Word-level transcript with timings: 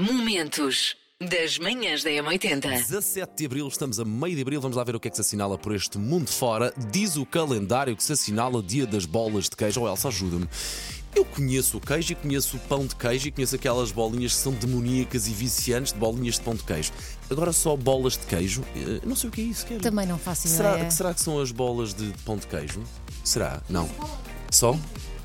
Momentos 0.00 0.96
das 1.20 1.58
manhãs 1.58 2.02
da 2.02 2.08
M80. 2.08 2.62
17 2.62 3.32
de 3.36 3.44
abril, 3.44 3.68
estamos 3.68 4.00
a 4.00 4.04
meio 4.06 4.34
de 4.34 4.40
abril, 4.40 4.58
vamos 4.58 4.74
lá 4.74 4.82
ver 4.82 4.96
o 4.96 5.00
que 5.00 5.08
é 5.08 5.10
que 5.10 5.16
se 5.18 5.20
assinala 5.20 5.58
por 5.58 5.74
este 5.74 5.98
mundo 5.98 6.30
fora. 6.30 6.72
Diz 6.90 7.18
o 7.18 7.26
calendário 7.26 7.94
que 7.94 8.02
se 8.02 8.14
assinala 8.14 8.62
dia 8.62 8.86
das 8.86 9.04
bolas 9.04 9.44
de 9.44 9.50
queijo. 9.50 9.82
Oh, 9.82 9.88
Elsa, 9.90 10.08
ajuda-me. 10.08 10.48
Eu 11.14 11.22
conheço 11.26 11.76
o 11.76 11.80
queijo 11.82 12.14
e 12.14 12.16
conheço 12.16 12.56
o 12.56 12.60
pão 12.60 12.86
de 12.86 12.96
queijo 12.96 13.28
e 13.28 13.30
conheço 13.30 13.54
aquelas 13.56 13.92
bolinhas 13.92 14.32
que 14.32 14.38
são 14.38 14.54
demoníacas 14.54 15.28
e 15.28 15.32
viciantes 15.32 15.92
de 15.92 15.98
bolinhas 15.98 16.36
de 16.36 16.40
pão 16.40 16.54
de 16.54 16.62
queijo. 16.64 16.92
Agora 17.28 17.52
só 17.52 17.76
bolas 17.76 18.14
de 18.14 18.24
queijo, 18.24 18.62
eh, 18.74 19.02
não 19.04 19.14
sei 19.14 19.28
o 19.28 19.32
que 19.32 19.42
é 19.42 19.44
isso, 19.44 19.66
quero. 19.66 19.82
Também 19.82 20.06
não 20.06 20.16
faço 20.16 20.48
Será, 20.48 20.76
ideia. 20.78 20.90
será 20.90 21.12
que 21.12 21.20
são 21.20 21.38
as 21.38 21.52
bolas 21.52 21.92
de 21.92 22.10
pão 22.24 22.38
de 22.38 22.46
queijo? 22.46 22.82
Será? 23.22 23.60
Não. 23.68 23.86
Só? 24.50 24.78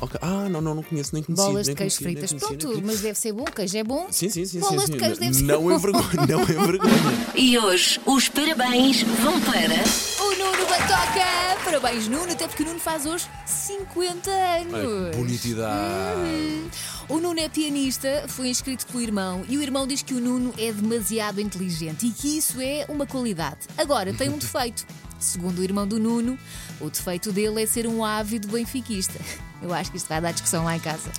Ok. 0.00 0.18
Ah, 0.22 0.48
não, 0.48 0.60
não, 0.60 0.74
não 0.76 0.82
conheço, 0.82 1.10
nem 1.12 1.22
conhecia. 1.22 1.44
Bolas 1.46 1.66
de 1.66 1.70
nem 1.70 1.76
queijo 1.76 1.96
fritas. 1.96 2.32
Pronto, 2.32 2.82
mas 2.84 3.00
deve 3.00 3.18
ser 3.18 3.32
bom. 3.32 3.44
Queijo 3.44 3.76
é 3.78 3.84
bom. 3.84 4.06
Sim, 4.10 4.28
sim, 4.30 4.44
sim. 4.44 4.60
Bolas 4.60 4.82
sim, 4.82 4.86
de 4.86 4.92
sim. 4.92 4.98
queijo 4.98 5.20
deve 5.20 5.34
ser 5.34 5.42
Não 5.42 5.62
bom. 5.62 5.72
envergonha, 5.72 6.26
não 6.28 6.42
envergonha. 6.42 6.92
E 7.34 7.58
hoje 7.58 8.00
os 8.06 8.28
parabéns 8.28 9.02
vão 9.02 9.40
para. 9.40 10.24
O 10.24 10.38
Nuno 10.38 10.66
Batoca! 10.68 11.58
Parabéns, 11.64 12.08
Nuno, 12.08 12.32
até 12.32 12.46
porque 12.46 12.62
o 12.62 12.66
Nuno 12.66 12.80
faz 12.80 13.04
hoje 13.06 13.26
50 13.46 14.30
anos. 14.30 15.10
Que 15.10 15.16
bonitidade. 15.16 16.20
Uhum. 16.20 16.68
O 17.08 17.18
Nuno 17.20 17.40
é 17.40 17.48
pianista, 17.48 18.24
foi 18.28 18.48
inscrito 18.48 18.86
pelo 18.86 19.02
irmão 19.02 19.42
e 19.48 19.56
o 19.56 19.62
irmão 19.62 19.86
diz 19.86 20.02
que 20.02 20.14
o 20.14 20.20
Nuno 20.20 20.52
é 20.58 20.72
demasiado 20.72 21.40
inteligente 21.40 22.06
e 22.06 22.10
que 22.10 22.36
isso 22.38 22.60
é 22.60 22.84
uma 22.88 23.06
qualidade. 23.06 23.58
Agora, 23.76 24.12
tem 24.12 24.28
um 24.28 24.36
defeito. 24.38 24.86
Segundo 25.18 25.58
o 25.58 25.62
irmão 25.64 25.86
do 25.86 25.98
Nuno, 25.98 26.38
o 26.80 26.88
defeito 26.88 27.32
dele 27.32 27.62
é 27.62 27.66
ser 27.66 27.86
um 27.86 28.04
ávido 28.04 28.48
benfiquista. 28.48 29.18
Eu 29.60 29.74
acho 29.74 29.90
que 29.90 29.96
isto 29.96 30.08
vai 30.08 30.20
dar 30.20 30.30
discussão 30.32 30.64
lá 30.64 30.76
em 30.76 30.80
casa. 30.80 31.10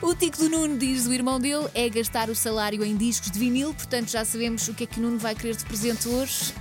O 0.00 0.14
tico 0.14 0.36
do 0.38 0.48
Nuno, 0.48 0.78
diz 0.78 1.06
o 1.06 1.12
irmão 1.12 1.40
dele, 1.40 1.66
é 1.74 1.88
gastar 1.88 2.30
o 2.30 2.34
salário 2.36 2.84
em 2.84 2.96
discos 2.96 3.30
de 3.32 3.38
vinil, 3.38 3.74
portanto 3.74 4.08
já 4.10 4.24
sabemos 4.24 4.68
o 4.68 4.74
que 4.74 4.84
é 4.84 4.86
que 4.86 5.00
o 5.00 5.02
Nuno 5.02 5.18
vai 5.18 5.34
querer 5.34 5.56
de 5.56 5.64
presente 5.64 6.06
hoje. 6.08 6.54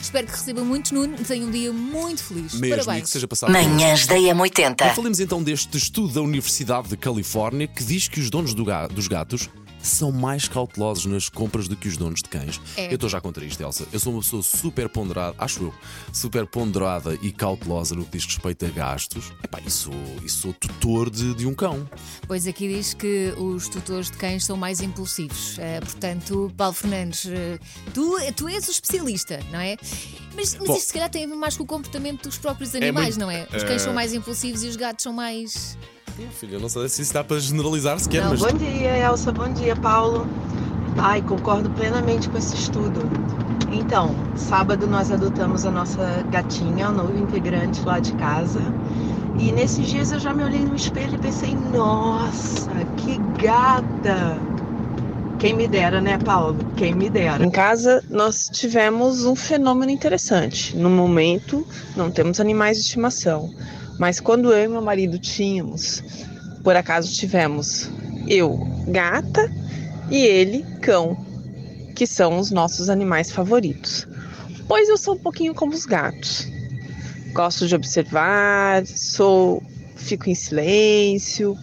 Espero 0.00 0.26
que 0.28 0.32
receba 0.34 0.62
muitos, 0.62 0.92
Nuno, 0.92 1.16
e 1.18 1.24
tenha 1.24 1.44
um 1.44 1.50
dia 1.50 1.72
muito 1.72 2.22
feliz. 2.22 2.52
Mesmo, 2.52 2.66
e 2.66 2.70
Parabéns. 2.70 3.02
que 3.04 3.10
seja 3.10 3.26
passado. 3.26 3.50
Manhãs 3.52 4.06
da 4.06 4.14
M80. 4.14 4.94
Falemos 4.94 5.18
então 5.18 5.42
deste 5.42 5.76
estudo 5.76 6.12
da 6.14 6.20
Universidade 6.22 6.88
de 6.88 6.96
Califórnia 6.96 7.66
que 7.66 7.82
diz 7.82 8.06
que 8.06 8.20
os 8.20 8.30
donos 8.30 8.54
do 8.54 8.64
ga- 8.64 8.86
dos 8.86 9.08
gatos 9.08 9.48
são 9.86 10.10
mais 10.12 10.48
cautelosos 10.48 11.06
nas 11.06 11.28
compras 11.28 11.68
do 11.68 11.76
que 11.76 11.88
os 11.88 11.96
donos 11.96 12.22
de 12.22 12.28
cães. 12.28 12.60
É. 12.76 12.88
Eu 12.88 12.94
estou 12.94 13.08
já 13.08 13.20
contra 13.20 13.44
isto, 13.44 13.62
Elsa. 13.62 13.86
Eu 13.92 14.00
sou 14.00 14.12
uma 14.12 14.20
pessoa 14.22 14.42
super 14.42 14.88
ponderada, 14.88 15.34
acho 15.38 15.62
eu, 15.64 15.74
super 16.12 16.46
ponderada 16.46 17.18
e 17.22 17.32
cautelosa 17.32 17.94
no 17.94 18.04
que 18.04 18.12
diz 18.18 18.26
respeito 18.26 18.64
a 18.66 18.68
gastos. 18.68 19.32
Epá, 19.42 19.60
e 19.64 19.70
sou, 19.70 19.94
e 20.24 20.28
sou 20.28 20.52
tutor 20.52 21.10
de, 21.10 21.34
de 21.34 21.46
um 21.46 21.54
cão. 21.54 21.88
Pois 22.26 22.46
aqui 22.46 22.68
diz 22.68 22.94
que 22.94 23.32
os 23.38 23.68
tutores 23.68 24.10
de 24.10 24.16
cães 24.16 24.44
são 24.44 24.56
mais 24.56 24.80
impulsivos. 24.80 25.58
Eh, 25.58 25.80
portanto, 25.80 26.52
Paulo 26.56 26.74
Fernandes, 26.74 27.26
eh, 27.26 27.58
tu, 27.94 28.16
tu 28.34 28.48
és 28.48 28.66
o 28.68 28.70
especialista, 28.70 29.40
não 29.50 29.60
é? 29.60 29.76
Mas, 30.34 30.54
mas 30.56 30.66
Bom. 30.68 30.76
isto 30.76 30.86
se 30.88 30.92
calhar 30.92 31.08
tem 31.08 31.24
a 31.24 31.26
ver 31.28 31.34
mais 31.36 31.56
com 31.56 31.62
o 31.62 31.66
comportamento 31.66 32.28
dos 32.28 32.38
próprios 32.38 32.74
animais, 32.74 33.16
muito- 33.16 33.20
não 33.20 33.30
é? 33.30 33.44
Os 33.44 33.62
cães 33.62 33.82
eh, 33.82 33.84
são 33.84 33.94
mais 33.94 34.12
impulsivos 34.12 34.62
e 34.62 34.66
os 34.68 34.76
gatos 34.76 35.02
são 35.02 35.12
mais. 35.12 35.78
Eu 36.50 36.60
não 36.60 36.68
sei 36.68 36.88
se 36.88 37.02
isso 37.02 37.12
dá 37.12 37.22
para 37.22 37.38
generalizar 37.38 37.98
sequer, 37.98 38.22
Não, 38.22 38.30
mas. 38.30 38.40
Bom 38.40 38.56
dia, 38.56 38.96
Elsa. 38.98 39.32
Bom 39.32 39.52
dia, 39.52 39.76
Paulo. 39.76 40.26
Ai, 40.96 41.20
concordo 41.20 41.68
plenamente 41.70 42.28
com 42.30 42.38
esse 42.38 42.54
estudo. 42.54 43.00
Então, 43.70 44.14
sábado 44.34 44.86
nós 44.86 45.10
adotamos 45.10 45.66
a 45.66 45.70
nossa 45.70 46.24
gatinha, 46.30 46.88
o 46.88 46.92
novo 46.92 47.18
integrante 47.18 47.82
lá 47.82 47.98
de 47.98 48.12
casa. 48.14 48.60
E 49.38 49.52
nesses 49.52 49.86
dias 49.86 50.12
eu 50.12 50.18
já 50.18 50.32
me 50.32 50.42
olhei 50.42 50.64
no 50.64 50.74
espelho 50.74 51.16
e 51.16 51.18
pensei, 51.18 51.54
nossa, 51.54 52.70
que 52.96 53.18
gata! 53.42 54.38
Quem 55.38 55.54
me 55.54 55.68
dera, 55.68 56.00
né, 56.00 56.16
Paulo? 56.16 56.56
Quem 56.76 56.94
me 56.94 57.10
dera. 57.10 57.44
Em 57.44 57.50
casa 57.50 58.02
nós 58.08 58.48
tivemos 58.50 59.26
um 59.26 59.36
fenômeno 59.36 59.92
interessante. 59.92 60.74
No 60.74 60.88
momento, 60.88 61.66
não 61.94 62.10
temos 62.10 62.40
animais 62.40 62.78
de 62.78 62.84
estimação. 62.84 63.52
Mas 63.98 64.20
quando 64.20 64.52
eu 64.52 64.64
e 64.64 64.68
meu 64.68 64.82
marido 64.82 65.18
tínhamos, 65.18 66.02
por 66.62 66.76
acaso 66.76 67.12
tivemos 67.12 67.90
eu, 68.28 68.58
gata, 68.88 69.50
e 70.10 70.18
ele, 70.24 70.64
cão, 70.80 71.16
que 71.94 72.06
são 72.06 72.38
os 72.38 72.50
nossos 72.50 72.88
animais 72.88 73.30
favoritos. 73.30 74.06
Pois 74.68 74.88
eu 74.88 74.96
sou 74.96 75.14
um 75.14 75.18
pouquinho 75.18 75.54
como 75.54 75.72
os 75.72 75.86
gatos. 75.86 76.46
Gosto 77.32 77.66
de 77.66 77.74
observar, 77.74 78.86
sou, 78.86 79.62
fico 79.94 80.28
em 80.28 80.34
silêncio. 80.34 81.56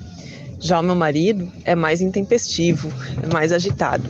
Já 0.60 0.80
o 0.80 0.84
meu 0.84 0.96
marido 0.96 1.52
é 1.66 1.76
mais 1.76 2.00
intempestivo, 2.00 2.92
é 3.22 3.34
mais 3.34 3.52
agitado. 3.52 4.10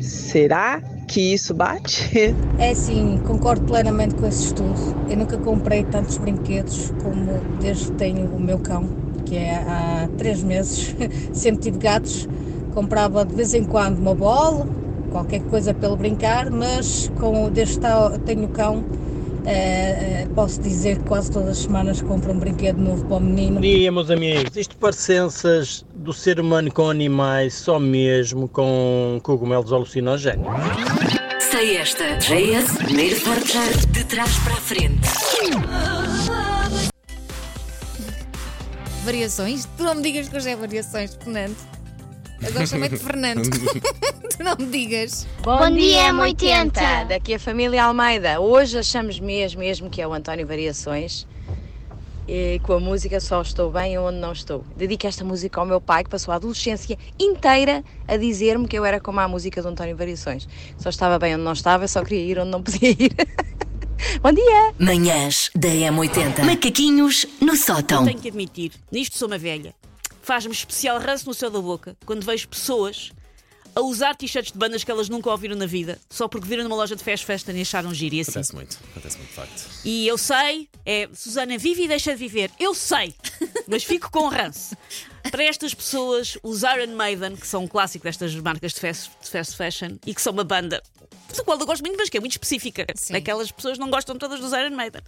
Será 0.00 0.82
que 1.12 1.20
isso 1.34 1.52
bate? 1.54 2.36
É 2.56 2.74
sim, 2.74 3.18
concordo 3.18 3.62
plenamente 3.64 4.14
com 4.14 4.26
esse 4.26 4.44
estudo. 4.46 4.80
Eu 5.06 5.16
nunca 5.16 5.38
comprei 5.38 5.84
tantos 5.84 6.16
brinquedos 6.18 6.92
como 6.96 7.44
desde 7.50 7.86
que 7.86 7.92
tenho 7.92 8.26
o 8.28 8.40
meu 8.40 8.58
cão, 8.58 8.90
que 9.24 9.34
é 9.36 9.56
há 9.56 10.08
três 10.16 10.42
meses. 10.42 10.94
Sempre 11.32 11.60
tive 11.62 11.78
gatos, 11.78 12.28
comprava 12.70 13.24
de 13.24 13.34
vez 13.34 13.52
em 13.54 13.64
quando 13.64 13.98
uma 13.98 14.14
bola, 14.14 14.68
qualquer 15.08 15.42
coisa 15.42 15.74
para 15.74 15.88
ele 15.88 15.96
brincar, 15.96 16.50
mas 16.50 17.10
com, 17.14 17.50
desde 17.50 17.74
que 17.74 17.80
tá- 17.80 18.18
tenho 18.24 18.44
o 18.44 18.48
cão, 18.48 18.86
eh, 19.44 20.26
posso 20.34 20.60
dizer 20.62 20.98
que 20.98 21.04
quase 21.04 21.30
todas 21.30 21.48
as 21.48 21.58
semanas 21.58 22.00
compro 22.00 22.32
um 22.32 22.38
brinquedo 22.38 22.78
novo 22.78 23.04
para 23.04 23.16
o 23.16 23.20
menino. 23.20 23.56
Bom 23.56 23.60
dia, 23.60 23.90
meus 23.92 24.10
amigos. 24.10 24.56
Isto 24.56 24.76
parecenças 24.76 25.84
do 26.02 26.12
ser 26.12 26.40
humano 26.40 26.70
com 26.72 26.90
animais 26.90 27.54
só 27.54 27.78
mesmo 27.78 28.48
com 28.48 29.20
cogumelos 29.22 29.72
alucinogénicos. 29.72 30.52
Sei 31.50 31.76
esta. 31.76 32.16
JS, 32.16 32.76
primeiro 32.78 33.16
forjar 33.20 33.68
de 33.88 34.04
trás 34.04 34.36
para 34.40 34.54
a 34.54 34.56
frente. 34.56 35.08
Variações? 39.04 39.68
Tu 39.76 39.82
não 39.84 39.94
me 39.94 40.02
digas 40.02 40.28
que 40.28 40.36
hoje 40.36 40.50
é 40.50 40.56
variações, 40.56 41.14
Fernando. 41.14 41.56
Agora 42.44 42.66
chamei-te 42.66 42.96
Fernando. 42.96 43.48
tu 44.36 44.42
não 44.42 44.56
me 44.58 44.66
digas. 44.66 45.26
Bom, 45.42 45.70
dia, 45.70 46.12
M80! 46.12 47.06
Daqui 47.08 47.34
a 47.34 47.38
família 47.38 47.84
Almeida. 47.84 48.40
Hoje 48.40 48.78
achamos 48.78 49.20
mesmo, 49.20 49.60
mesmo 49.60 49.88
que 49.88 50.02
é 50.02 50.06
o 50.06 50.12
António 50.12 50.46
Variações. 50.46 51.26
E 52.26 52.60
com 52.62 52.74
a 52.74 52.80
música 52.80 53.18
Só 53.18 53.42
Estou 53.42 53.70
Bem 53.70 53.98
Onde 53.98 54.18
Não 54.18 54.32
Estou. 54.32 54.64
Dedico 54.76 55.06
esta 55.06 55.24
música 55.24 55.60
ao 55.60 55.66
meu 55.66 55.80
pai, 55.80 56.04
que 56.04 56.10
passou 56.10 56.32
a 56.32 56.36
adolescência 56.36 56.96
inteira 57.18 57.82
a 58.06 58.16
dizer-me 58.16 58.68
que 58.68 58.78
eu 58.78 58.84
era 58.84 59.00
como 59.00 59.18
a 59.20 59.26
música 59.26 59.60
do 59.60 59.68
António 59.68 59.96
Variações. 59.96 60.48
Só 60.78 60.88
estava 60.88 61.18
bem 61.18 61.34
onde 61.34 61.42
não 61.42 61.52
estava, 61.52 61.84
eu 61.84 61.88
só 61.88 62.02
queria 62.04 62.24
ir 62.24 62.38
onde 62.38 62.50
não 62.50 62.62
podia 62.62 62.90
ir. 62.90 63.12
Bom 64.20 64.32
dia! 64.32 64.74
Manhãs 64.78 65.50
da 65.54 65.68
M80. 65.68 66.44
Macaquinhos 66.44 67.26
no 67.40 67.56
sótão. 67.56 68.04
Tenho 68.04 68.20
que 68.20 68.28
admitir, 68.28 68.72
nisto 68.90 69.18
sou 69.18 69.26
uma 69.26 69.38
velha. 69.38 69.74
Faz-me 70.22 70.52
especial 70.52 71.00
ranço 71.00 71.26
no 71.26 71.34
céu 71.34 71.50
da 71.50 71.60
boca 71.60 71.96
quando 72.06 72.24
vejo 72.24 72.48
pessoas 72.48 73.10
a 73.74 73.80
usar 73.80 74.14
t-shirts 74.14 74.52
de 74.52 74.58
bandas 74.58 74.84
que 74.84 74.90
elas 74.90 75.08
nunca 75.08 75.30
ouviram 75.30 75.56
na 75.56 75.66
vida, 75.66 75.98
só 76.10 76.28
porque 76.28 76.46
viram 76.46 76.64
numa 76.64 76.76
loja 76.76 76.94
de 76.94 77.02
fast 77.02 77.24
fashion 77.24 77.52
e 77.52 77.62
acharam 77.62 77.92
giro 77.94 78.14
e 78.14 78.20
assim. 78.20 78.32
Acontece 78.32 78.54
muito, 78.54 78.78
acontece 78.90 79.16
muito, 79.18 79.28
de 79.30 79.34
facto. 79.34 79.70
E 79.84 80.06
eu 80.06 80.18
sei, 80.18 80.68
é 80.84 81.08
Susana 81.12 81.56
vive 81.58 81.84
e 81.84 81.88
deixa 81.88 82.12
de 82.12 82.18
viver. 82.18 82.50
Eu 82.58 82.74
sei, 82.74 83.14
mas 83.66 83.84
fico 83.84 84.10
com 84.10 84.28
ranço. 84.28 84.76
Para 85.30 85.44
estas 85.44 85.72
pessoas, 85.72 86.36
os 86.42 86.62
Iron 86.62 86.94
Maiden, 86.96 87.36
que 87.36 87.46
são 87.46 87.64
um 87.64 87.68
clássico 87.68 88.04
destas 88.04 88.34
marcas 88.34 88.72
de 88.72 88.80
fast, 88.80 89.10
de 89.22 89.30
fast 89.30 89.56
fashion 89.56 89.96
e 90.06 90.14
que 90.14 90.20
são 90.20 90.32
uma 90.32 90.44
banda 90.44 90.82
do 91.36 91.44
qual 91.44 91.58
eu 91.58 91.66
gosto 91.66 91.82
muito, 91.82 91.96
mas 91.96 92.08
que 92.08 92.16
é 92.16 92.20
muito 92.20 92.32
específica. 92.32 92.86
Sim. 92.94 93.14
Aquelas 93.14 93.50
pessoas 93.50 93.78
não 93.78 93.90
gostam 93.90 94.16
todas 94.16 94.40
dos 94.40 94.52
Iron 94.52 94.70
Maiden. 94.70 95.02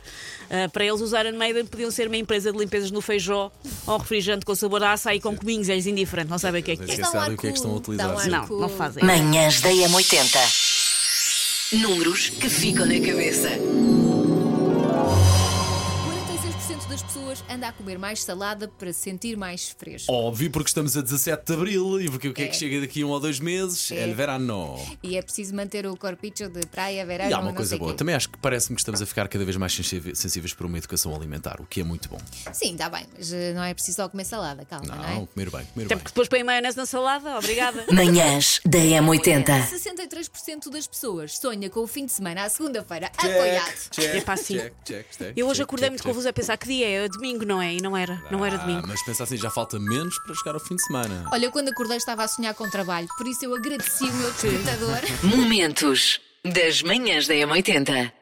Ah, 0.50 0.68
para 0.68 0.84
eles, 0.84 1.00
os 1.00 1.12
Iron 1.12 1.36
Maiden 1.36 1.66
podiam 1.66 1.90
ser 1.90 2.06
uma 2.06 2.16
empresa 2.16 2.52
de 2.52 2.58
limpezas 2.58 2.90
no 2.90 3.00
feijó 3.00 3.50
ou 3.86 3.98
refrigerante 3.98 4.44
com 4.44 4.54
sabor 4.54 4.82
a 4.82 4.92
açaí 4.92 5.20
com 5.20 5.36
cominhos, 5.36 5.68
é-lhes 5.68 5.86
indiferente, 5.86 6.30
não 6.30 6.38
sabem 6.38 6.60
o 6.60 6.64
que 6.64 6.72
é 6.72 6.76
que 6.76 6.82
é. 6.82 6.84
O 6.84 7.36
que 7.36 7.46
é 7.46 7.50
que 7.50 7.56
estão 7.56 7.72
a 7.72 7.76
utilizar. 7.76 8.28
Não, 8.28 8.46
não 8.46 8.68
fazem. 8.68 9.04
Manhãs 9.04 9.60
da 9.60 9.70
M80. 9.70 10.74
Números 11.80 12.28
que 12.28 12.48
ficam 12.48 12.86
na 12.86 13.00
cabeça. 13.00 13.48
46% 16.64 16.88
das 16.88 17.02
pessoas 17.02 17.44
anda 17.50 17.68
a 17.68 17.72
comer 17.72 17.98
mais 17.98 18.22
salada 18.22 18.66
para 18.68 18.92
se 18.92 19.00
sentir 19.00 19.36
mais 19.36 19.68
fresco. 19.68 20.10
Óbvio, 20.12 20.50
porque 20.50 20.68
estamos 20.68 20.96
a 20.96 21.02
17 21.02 21.44
de 21.46 21.52
Abril 21.52 22.00
e 22.00 22.08
porque 22.10 22.28
o 22.28 22.32
que 22.34 22.42
é, 22.42 22.44
É. 22.46 22.48
que 22.48 22.56
chega 22.56 22.80
daqui 22.80 23.02
a 23.02 23.06
um 23.06 23.10
ou 23.10 23.20
dois 23.20 23.38
meses? 23.38 23.90
É, 23.90 23.96
É. 23.96 24.02
el 24.04 24.14
verano. 24.14 24.76
E 25.02 25.16
é 25.16 25.22
preciso 25.22 25.54
manter 25.54 25.86
o 25.86 25.96
corpicho 25.96 26.48
de 26.48 26.66
praia, 26.66 27.04
verão, 27.04 27.28
E 27.28 27.32
há 27.34 27.38
uma 27.38 27.48
não 27.48 27.54
coisa 27.54 27.76
boa. 27.76 27.92
quê. 27.92 27.98
Também 27.98 28.14
acho 28.14 28.28
que 28.30 28.38
parece-me 28.38 28.76
que 28.76 28.80
estamos 28.80 29.02
a 29.02 29.06
ficar 29.06 29.28
cada 29.28 29.44
vez 29.44 29.56
mais 29.56 29.74
sensíveis 29.74 30.54
para 30.54 30.66
uma 30.66 30.78
educação 30.78 31.14
alimentar, 31.14 31.60
o 31.60 31.66
que 31.66 31.80
é 31.80 31.84
muito 31.84 32.08
bom. 32.08 32.18
Sim, 32.52 32.72
está 32.72 32.88
bem, 32.88 33.06
mas 33.16 33.32
eh, 33.32 33.52
não 33.52 33.62
é 33.62 33.74
preciso 33.74 33.96
só 33.96 34.08
comer 34.08 34.24
salada, 34.24 34.64
calma, 34.64 34.86
não, 34.86 34.96
Não, 34.96 35.22
é? 35.22 35.26
comer 35.26 35.50
bem, 35.50 35.64
comer 35.66 35.84
Até 35.86 35.94
bem. 35.94 35.98
porque 35.98 36.08
depois 36.10 36.28
põem 36.28 36.44
maionese 36.44 36.76
na 36.76 36.86
salada, 36.86 37.36
obrigada. 37.38 37.84
Manhãs 37.92 38.60
da 38.64 38.78
M80. 38.78 39.44
63% 39.68 40.70
das 40.70 40.86
pessoas 40.86 41.36
sonha 41.38 41.68
com 41.68 41.80
o 41.80 41.86
fim 41.86 42.06
de 42.06 42.12
semana 42.12 42.44
à 42.44 42.48
segunda-feira 42.48 43.10
apoiado. 43.18 43.66
check, 43.90 44.24
check, 44.24 44.72
check, 44.84 45.06
check, 45.18 45.32
Eu 45.36 45.46
hoje 45.46 45.58
check, 45.58 45.64
acordei 45.64 45.84
check, 45.86 45.90
muito 45.92 46.02
check. 46.02 46.06
confusa 46.08 46.30
a 46.30 46.32
pensar 46.32 46.53
que 46.56 46.66
dia 46.66 46.86
é, 46.86 47.04
é 47.04 47.08
domingo, 47.08 47.44
não 47.44 47.60
é? 47.60 47.74
E 47.74 47.80
não 47.80 47.96
era, 47.96 48.22
não 48.30 48.44
era 48.44 48.56
Ah, 48.56 48.58
domingo. 48.58 48.86
Mas 48.86 49.02
pensa 49.04 49.24
assim, 49.24 49.36
já 49.36 49.50
falta 49.50 49.78
menos 49.78 50.18
para 50.24 50.34
chegar 50.34 50.54
ao 50.54 50.60
fim 50.60 50.76
de 50.76 50.84
semana. 50.84 51.24
Olha, 51.32 51.46
eu 51.46 51.50
quando 51.52 51.68
acordei 51.68 51.96
estava 51.96 52.24
a 52.24 52.28
sonhar 52.28 52.54
com 52.54 52.68
trabalho, 52.70 53.08
por 53.16 53.26
isso 53.26 53.44
eu 53.44 53.54
agradeci 53.54 54.04
o 54.04 54.12
meu 54.14 54.30
despertador. 54.32 54.98
Momentos 55.22 56.20
das 56.44 56.82
manhãs 56.82 57.26
da 57.26 57.34
M80. 57.34 58.12